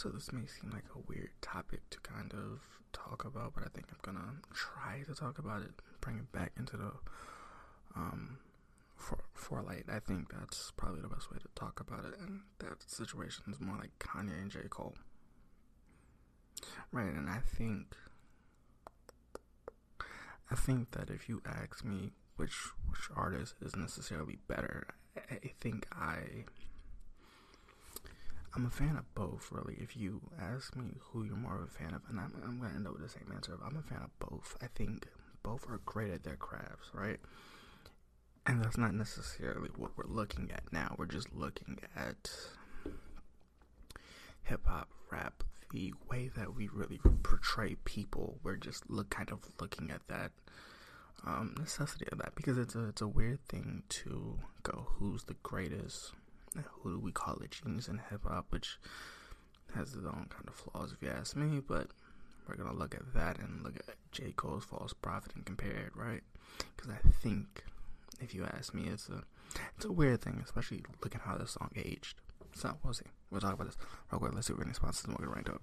[0.00, 2.60] So this may seem like a weird topic to kind of
[2.90, 6.52] talk about, but I think I'm gonna try to talk about it, bring it back
[6.56, 6.92] into the
[7.94, 8.38] um
[9.34, 9.84] for light.
[9.92, 13.60] I think that's probably the best way to talk about it, and that situation is
[13.60, 14.94] more like Kanye and J Cole,
[16.92, 17.12] right?
[17.12, 17.94] And I think
[20.50, 22.56] I think that if you ask me which
[22.88, 26.44] which artist is necessarily better, I, I think I
[28.54, 29.76] I'm a fan of both, really.
[29.80, 32.70] If you ask me who you're more of a fan of, and I'm, I'm going
[32.70, 33.56] to end up with the same answer.
[33.64, 34.56] I'm a fan of both.
[34.60, 35.06] I think
[35.42, 37.20] both are great at their crafts, right?
[38.46, 40.96] And that's not necessarily what we're looking at now.
[40.98, 42.30] We're just looking at
[44.42, 48.40] hip hop, rap, the way that we really portray people.
[48.42, 50.32] We're just look kind of looking at that
[51.24, 55.36] um, necessity of that because it's a it's a weird thing to go who's the
[55.42, 56.12] greatest
[56.56, 58.78] who do we call it genius in hip hop, which
[59.74, 61.88] has its own kind of flaws if you ask me, but
[62.48, 64.32] we're gonna look at that and look at J.
[64.36, 66.22] Cole's False Prophet and compare it, right?
[66.76, 67.64] Because I think,
[68.20, 69.22] if you ask me, it's a
[69.76, 72.20] it's a weird thing, especially looking how the song aged.
[72.54, 73.06] So we'll see.
[73.30, 73.76] We'll talk about this
[74.10, 74.34] real quick.
[74.34, 75.62] Let's see what responses and we're gonna rank up.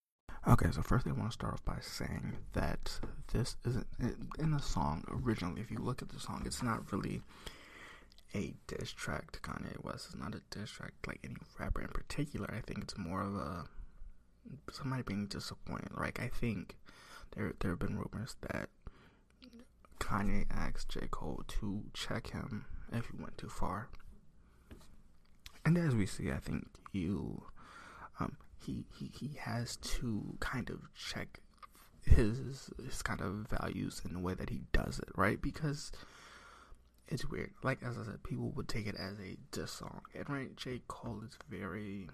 [0.47, 2.99] Okay, so first I want to start off by saying that
[3.31, 3.85] this isn't
[4.39, 5.61] in the song originally.
[5.61, 7.21] If you look at the song, it's not really
[8.33, 10.07] a diss track to Kanye West.
[10.07, 12.51] It's not a diss track like any rapper in particular.
[12.51, 13.65] I think it's more of a
[14.71, 15.91] somebody being disappointed.
[15.95, 16.75] Like I think
[17.35, 18.69] there there have been rumors that
[19.99, 23.89] Kanye asked J Cole to check him if he went too far,
[25.65, 27.43] and as we see, I think you
[28.19, 31.39] um, he, he he has to kind of check
[32.05, 35.41] his his kind of values in the way that he does it, right?
[35.41, 35.91] Because
[37.07, 37.51] it's weird.
[37.63, 40.81] Like as I said, people would take it as a diss song, and right, J
[40.87, 42.09] Cole is very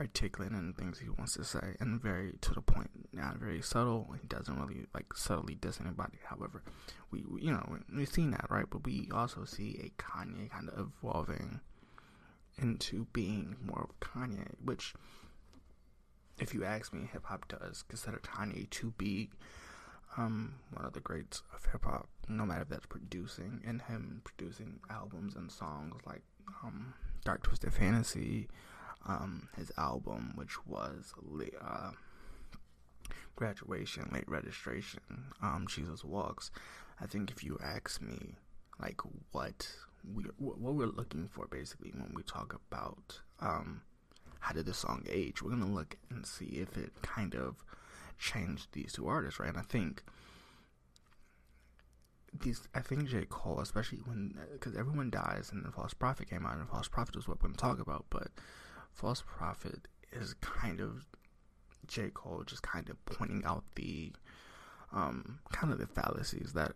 [0.00, 2.90] articulate in things he wants to say, and very to the point.
[3.12, 4.14] Not very subtle.
[4.20, 6.18] He doesn't really like subtly diss anybody.
[6.24, 6.62] However,
[7.10, 8.66] we, we you know we've seen that, right?
[8.68, 11.60] But we also see a Kanye kind of evolving
[12.58, 14.94] into being more of Kanye, which
[16.40, 19.30] if you ask me, hip hop does consider Kanye to be
[20.16, 24.22] um, one of the greats of hip hop, no matter if that's producing and him
[24.24, 26.22] producing albums and songs like
[26.64, 28.48] um, Dark Twisted Fantasy,
[29.06, 31.12] um, his album, which was
[31.60, 31.90] uh,
[33.36, 35.00] Graduation, Late Registration,
[35.42, 36.50] um, Jesus Walks.
[37.00, 38.34] I think if you ask me,
[38.80, 39.00] like,
[39.32, 39.68] what
[40.14, 43.82] we what we're looking for basically when we talk about um,
[44.40, 45.42] how did the song age?
[45.42, 47.64] We're gonna look and see if it kind of
[48.18, 49.48] changed these two artists, right?
[49.48, 50.02] And I think
[52.38, 56.46] these, I think J Cole, especially when because everyone dies, and the False Prophet came
[56.46, 58.28] out, and False Prophet is what we're gonna talk about, but
[58.92, 61.06] False Prophet is kind of
[61.86, 64.12] J Cole just kind of pointing out the
[64.92, 66.72] um, kind of the fallacies that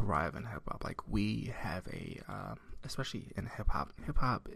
[0.00, 0.84] arrive in hip hop.
[0.84, 2.54] Like we have a, uh,
[2.84, 4.48] especially in hip hop, hip hop.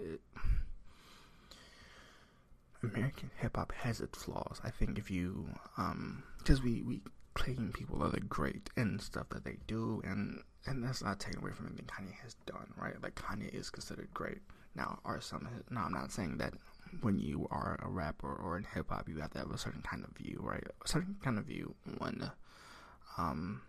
[2.83, 4.61] American hip hop has its flaws.
[4.65, 7.01] I think if you, um, because we we
[7.35, 11.41] claim people are the great and stuff that they do, and and that's not taken
[11.41, 13.01] away from anything Kanye has done, right?
[13.03, 14.39] Like Kanye is considered great.
[14.75, 15.49] Now, are some?
[15.71, 16.55] Now, I'm not saying that
[17.01, 19.83] when you are a rapper or in hip hop, you have to have a certain
[19.83, 20.65] kind of view, right?
[20.85, 22.31] A certain kind of view when,
[23.17, 23.63] um,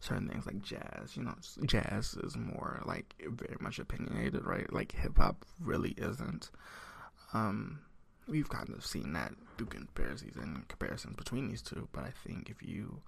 [0.00, 1.16] certain things like jazz.
[1.16, 1.34] You know,
[1.66, 4.72] jazz is more like very much opinionated, right?
[4.72, 6.50] Like hip hop really isn't.
[7.34, 7.80] Um,
[8.26, 11.88] we've kind of seen that through comparisons and comparisons between these two.
[11.92, 13.02] But I think if you,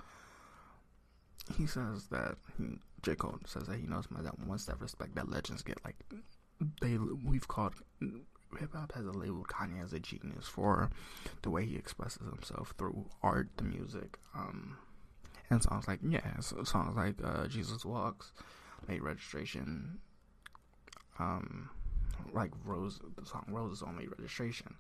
[1.57, 5.15] he says that he, J Cole says that he knows my that once that respect
[5.15, 5.79] that legends get.
[5.85, 5.97] Like
[6.81, 7.75] they, we've called
[8.59, 10.91] hip hop has labeled Kanye as a genius for
[11.43, 14.77] the way he expresses himself through art, the music, um,
[15.51, 18.33] and songs like yeah, so songs like uh, Jesus Walks,
[18.89, 19.99] Late Registration,
[21.19, 21.71] um
[22.33, 24.75] like Rose, the song Rose's Only Registration,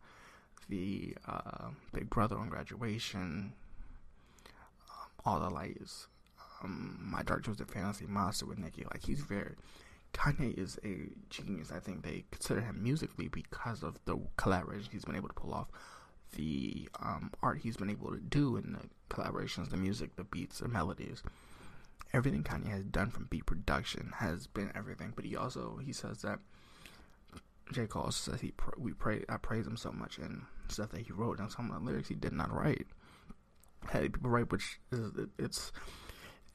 [0.69, 3.53] the uh, Big Brother on Graduation,
[4.91, 6.09] um, All the Lights,
[6.62, 8.85] um, My Dark Twisted Fantasy Monster with Nicki.
[8.85, 9.55] Like he's very
[10.17, 11.71] Kanye is a genius.
[11.71, 15.53] I think they consider him musically because of the collaboration he's been able to pull
[15.53, 15.69] off,
[16.35, 20.59] the um, art he's been able to do in the collaborations, the music, the beats,
[20.59, 21.23] the melodies.
[22.12, 25.12] Everything Kanye has done from beat production has been everything.
[25.15, 26.39] But he also he says that
[27.73, 27.87] J.
[27.87, 31.39] Cole says he we pray I praise him so much and stuff that he wrote
[31.39, 32.87] and some of the lyrics he did not write.
[33.89, 35.73] Had people write, which is it's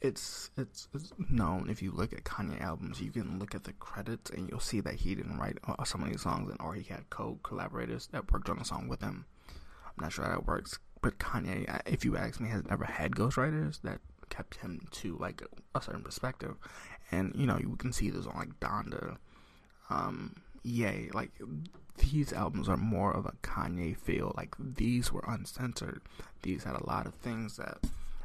[0.02, 3.74] it's it's it's known if you look at Kanye albums, you can look at the
[3.74, 6.74] credits and you'll see that he didn't write uh, some of these songs, and or
[6.74, 9.26] he had co-collaborators that worked on a song with him.
[9.86, 13.12] I'm not sure how that works, but Kanye, if you ask me, has never had
[13.12, 14.00] ghostwriters that
[14.30, 16.56] kept him to like a, a certain perspective,
[17.12, 19.18] and you know you can see this on like Donda,
[19.90, 21.32] um, Ye, like
[21.98, 24.34] these albums are more of a Kanye feel.
[24.38, 26.02] Like these were uncensored.
[26.44, 27.80] These had a lot of things that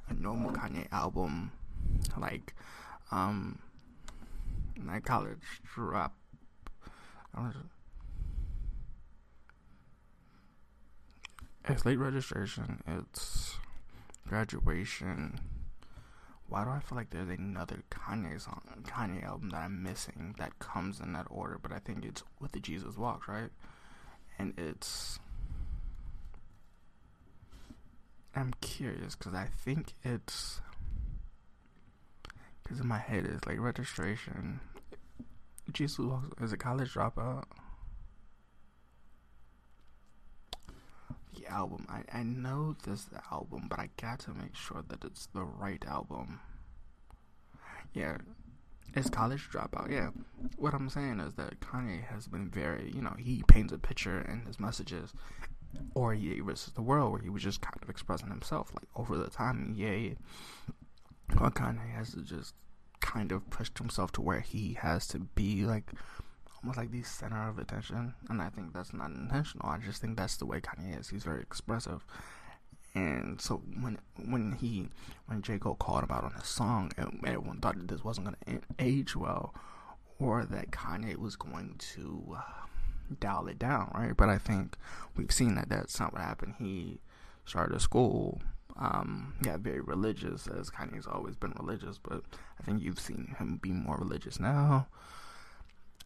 [0.09, 1.53] a normal Kanye album
[2.19, 2.55] like
[3.11, 3.59] um
[4.79, 6.15] my college drop
[11.69, 13.57] it's late registration it's
[14.29, 15.41] graduation
[16.49, 20.59] why do I feel like there's another Kanye song, Kanye album that I'm missing that
[20.59, 21.59] comes in that order?
[21.61, 23.51] But I think it's with the Jesus Walks, right?
[24.39, 25.19] And it's
[28.35, 30.61] I'm curious because I think it's
[32.63, 34.61] because in my head it's like registration.
[35.73, 37.45] Jesus Walks is a college dropout.
[41.49, 45.45] Album, I I know this album, but I got to make sure that it's the
[45.45, 46.41] right album.
[47.95, 48.19] Yeah,
[48.95, 49.91] it's college dropout.
[49.91, 50.11] Yeah,
[50.57, 54.21] what I'm saying is that Kanye has been very, you know, he paints a picture
[54.21, 55.13] in his messages,
[55.95, 58.73] or he versus the world, where he was just kind of expressing himself.
[58.75, 60.15] Like over the time, yeah,
[61.31, 62.55] Kanye has to just
[63.01, 65.93] kind of pushed himself to where he has to be like
[66.63, 69.69] almost like the center of attention, and I think that's not intentional.
[69.69, 71.09] I just think that's the way Kanye is.
[71.09, 72.05] He's very expressive,
[72.95, 74.89] and so when when he
[75.27, 76.93] when J Cole called him out on his song,
[77.25, 79.55] everyone thought that this wasn't going to age well,
[80.19, 82.37] or that Kanye was going to.
[82.37, 82.67] Uh,
[83.21, 84.17] dial it down, right?
[84.17, 84.77] But I think
[85.17, 86.55] we've seen that that's not what happened.
[86.59, 86.99] He
[87.45, 88.41] started a school,
[88.79, 92.23] um, got very religious, as Kanye's always been religious, but
[92.61, 94.89] I think you've seen him be more religious now.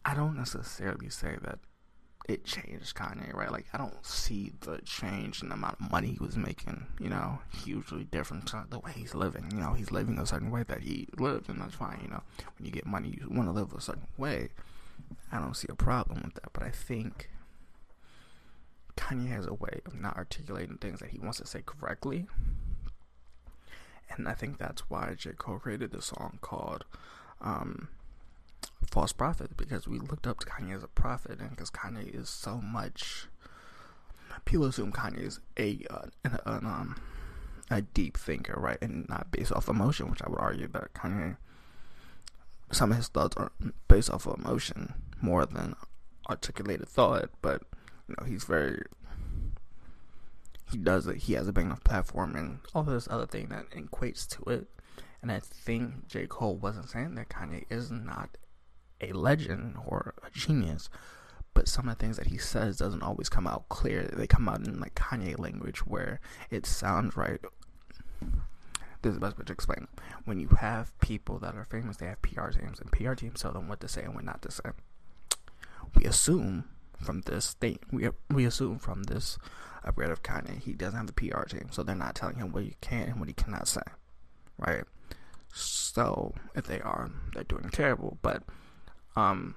[0.03, 1.59] I don't necessarily say that
[2.27, 3.51] it changed Kanye, right?
[3.51, 7.09] Like, I don't see the change in the amount of money he was making, you
[7.09, 9.49] know, hugely different to the way he's living.
[9.51, 12.21] You know, he's living a certain way that he lived, and that's fine, you know.
[12.57, 14.49] When you get money, you want to live a certain way.
[15.31, 17.29] I don't see a problem with that, but I think
[18.95, 22.27] Kanye has a way of not articulating things that he wants to say correctly.
[24.09, 25.31] And I think that's why J.
[25.37, 26.85] Cole created this song called
[27.39, 27.87] um,
[28.89, 32.29] False Prophet because we looked up to Kanye as a prophet, and because Kanye is
[32.29, 33.27] so much.
[34.45, 37.01] People assume Kanye is a, uh, an, an, um,
[37.69, 38.77] a deep thinker, right?
[38.81, 41.37] And not based off emotion, which I would argue that Kanye
[42.71, 43.51] some of his thoughts are
[43.87, 45.75] based off of emotion more than
[46.29, 47.63] articulated thought, but
[48.07, 48.81] you know, he's very
[50.71, 53.69] he does it, he has a big enough platform and all this other thing that
[53.71, 54.67] equates to it.
[55.21, 56.25] And I think J.
[56.27, 58.37] Cole wasn't saying that Kanye is not
[59.01, 60.89] a legend or a genius,
[61.53, 64.03] but some of the things that he says doesn't always come out clear.
[64.03, 66.19] They come out in like Kanye language where
[66.49, 67.39] it sounds right
[69.01, 69.87] this is the best way to explain.
[70.25, 73.51] When you have people that are famous, they have PR teams, and PR teams tell
[73.51, 74.69] them what to say and what not to say.
[75.95, 76.65] We assume
[77.01, 79.37] from this thing, we we assume from this
[79.83, 82.63] upgrade of Kanye, he doesn't have the PR team, so they're not telling him what
[82.63, 83.81] he can and what he cannot say,
[84.57, 84.83] right?
[85.53, 88.19] So if they are, they're doing terrible.
[88.21, 88.43] But
[89.15, 89.55] um,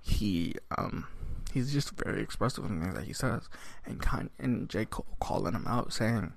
[0.00, 1.06] he um
[1.52, 3.48] he's just very expressive in things that he says,
[3.84, 6.32] and kind and J Cole calling him out saying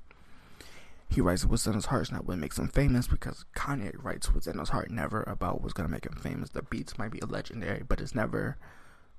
[1.10, 4.48] he writes what's in his heart, not what makes him famous, because Kanye writes what's
[4.48, 6.50] in his heart, never about what's gonna make him famous.
[6.50, 8.58] The beats might be legendary, but it's never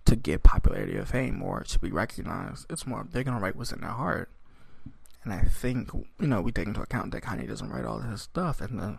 [0.05, 2.67] to get popularity or fame or to be recognized.
[2.71, 4.31] It's more they're gonna write what's in their heart.
[5.25, 8.23] And I think you know we take into account that Kanye doesn't write all his
[8.23, 8.99] stuff, and the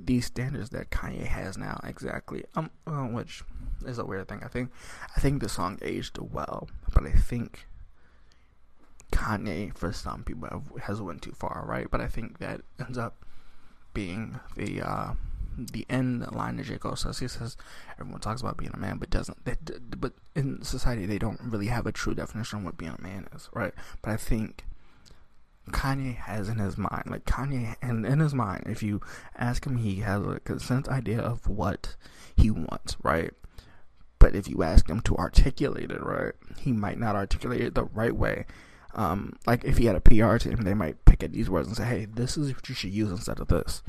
[0.00, 3.42] these standards that Kanye has now exactly, um, uh, which
[3.86, 4.42] is a weird thing.
[4.44, 4.70] I think
[5.16, 7.66] I think the song aged well, but I think
[9.12, 10.48] Kanye for some people
[10.82, 11.90] has went too far, right?
[11.90, 13.24] But I think that ends up
[13.92, 15.14] being the uh,
[15.56, 16.78] the end line of J.
[16.78, 17.18] Cole says.
[17.20, 17.56] He says
[17.98, 19.44] everyone talks about being a man, but doesn't.
[19.44, 19.56] They,
[19.96, 23.28] but in society, they don't really have a true definition of what being a man
[23.34, 23.72] is, right?
[24.02, 24.64] But I think
[25.70, 27.04] Kanye has in his mind.
[27.06, 29.00] Like Kanye, and in his mind, if you
[29.36, 31.96] ask him, he has a consent idea of what
[32.36, 33.32] he wants, right?
[34.18, 37.84] But if you ask him to articulate it, right, he might not articulate it the
[37.84, 38.46] right way.
[38.94, 41.76] Um, like if he had a PR team, they might pick at these words and
[41.76, 43.82] say, "Hey, this is what you should use instead of this,"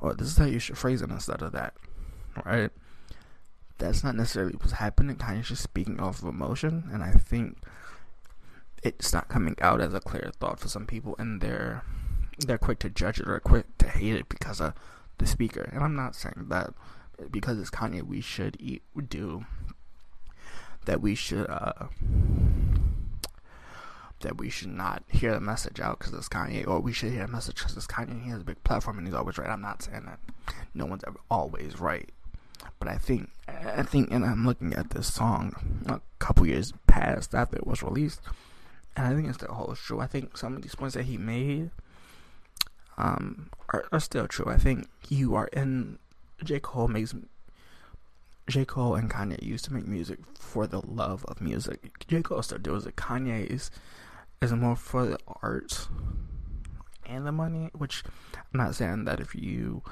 [0.00, 1.74] or "This is how you should phrase it instead of that,"
[2.44, 2.70] right?
[3.78, 5.16] That's not necessarily what's happening.
[5.16, 7.58] Kanye's just speaking off of emotion, and I think
[8.82, 11.84] it's not coming out as a clear thought for some people, and they're
[12.38, 14.72] they're quick to judge it or quick to hate it because of
[15.18, 15.68] the speaker.
[15.72, 16.72] And I'm not saying that
[17.30, 19.44] because it's Kanye, we should eat, do
[20.86, 21.00] that.
[21.00, 21.88] We should uh,
[24.20, 27.26] that we should not hear the message out because it's Kanye, or we should hear
[27.26, 28.24] the message because it's Kanye.
[28.24, 29.50] He has a big platform and he's always right.
[29.50, 30.20] I'm not saying that
[30.74, 32.08] no one's ever always right,
[32.78, 37.34] but I think I think, and I'm looking at this song a couple years past
[37.34, 38.20] after it was released
[38.96, 40.00] and I think it still holds true.
[40.00, 41.70] I think some of these points that he made
[42.98, 44.46] um, are, are still true.
[44.48, 45.98] I think you are in
[46.42, 46.60] J.
[46.60, 47.14] Cole makes
[48.48, 48.64] J.
[48.64, 52.06] Cole and Kanye used to make music for the love of music.
[52.08, 52.22] J.
[52.22, 52.96] Cole still does it.
[52.96, 53.70] Kanye is
[54.42, 55.86] is more for the art
[57.06, 58.02] and the money, which
[58.34, 59.82] I'm not saying that if you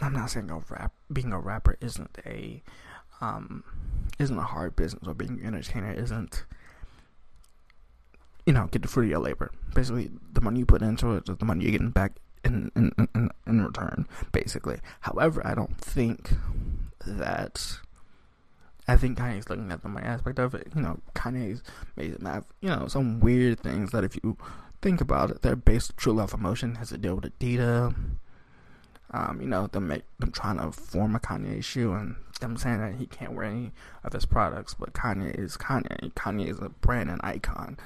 [0.00, 2.62] I'm not saying a rap being a rapper isn't a
[3.20, 3.64] um
[4.18, 6.44] isn't a hard business or being an entertainer isn't
[8.48, 9.50] you know, get the fruit of your labor.
[9.74, 12.12] Basically, the money you put into it is the money you're getting back
[12.42, 14.78] in in, in, in return, basically.
[15.00, 16.30] However, I don't think
[17.06, 17.78] that.
[18.90, 20.68] I think Kanye's looking at the money aspect of it.
[20.74, 21.62] You know, Kanye's
[21.94, 24.38] made have, you know, some weird things that if you
[24.80, 27.94] think about it, they're based true love emotion has to deal with Adidas.
[29.10, 32.78] Um, you know, them make them trying to form a Kanye shoe and them saying
[32.78, 33.72] that he can't wear any
[34.04, 36.14] of his products, but Kanye is Kanye.
[36.14, 37.76] Kanye is a brand and icon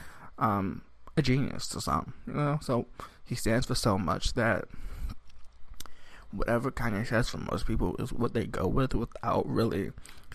[0.43, 0.83] um,
[1.17, 2.59] a genius to some, you know.
[2.61, 2.87] So
[3.25, 4.65] he stands for so much that
[6.33, 9.93] whatever Kanye says for most people is what they go with without really.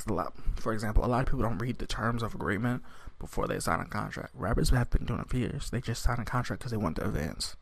[0.08, 2.84] Lot, for example, a lot of people don't read the terms of agreement
[3.20, 4.30] before they sign a contract.
[4.36, 5.72] Rappers have been doing it for years.
[5.72, 7.56] They just sign a contract because they want the advance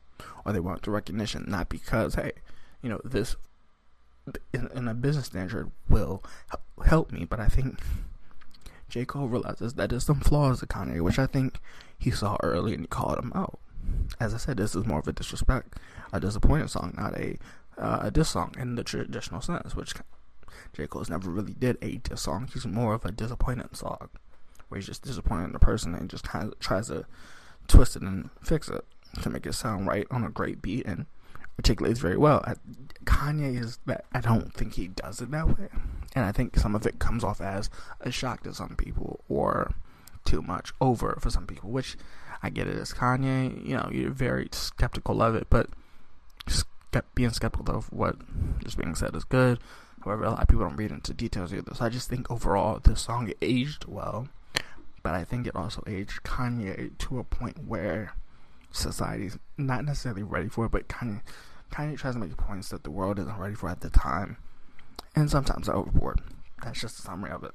[0.43, 2.33] or they want the recognition, not because hey,
[2.81, 3.37] you know this
[4.53, 6.23] in, in a business standard will
[6.83, 7.23] help me.
[7.23, 7.79] But I think
[8.95, 9.03] J.
[9.03, 11.59] Cole realizes that there's some flaws in Kanye, which I think
[11.99, 13.59] he saw early and he called him out.
[14.21, 15.75] As I said, this is more of a disrespect,
[16.13, 17.37] a disappointed song, not a
[17.77, 19.95] uh, a diss song in the traditional sense, which
[20.71, 20.87] J.
[20.87, 22.49] Cole's never really did a diss song.
[22.53, 24.07] He's more of a disappointed song,
[24.69, 27.05] where he's just disappointed in the person and just kind of tries to
[27.67, 28.85] twist it and fix it
[29.23, 31.05] to make it sound right on a great beat and
[31.59, 32.45] articulates very well.
[33.03, 35.67] Kanye is that I don't think he does it that way,
[36.15, 37.69] and I think some of it comes off as
[38.01, 39.73] a shock to some people or
[40.23, 41.69] too much over for some people.
[41.69, 41.97] Which
[42.41, 43.63] I get it as Kanye.
[43.67, 45.69] You know, you're very skeptical of it, but
[47.13, 48.15] being skeptical of what
[48.65, 49.59] is being said is good.
[50.03, 51.73] However, a lot of people don't read into details either.
[51.73, 54.29] So I just think overall this song aged well,
[55.03, 58.13] but I think it also aged Kanye to a point where
[58.71, 61.21] society's not necessarily ready for it, but Kanye,
[61.91, 64.37] of tries to make points that the world isn't ready for at the time,
[65.15, 66.21] and sometimes I overboard.
[66.63, 67.53] That's just a summary of it.